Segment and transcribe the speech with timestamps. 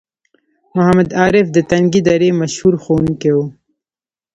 [0.75, 3.45] محمد عارف د تنگي درې مشهور ښوونکی وو